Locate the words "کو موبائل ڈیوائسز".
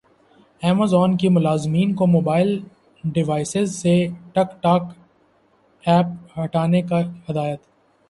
1.95-3.75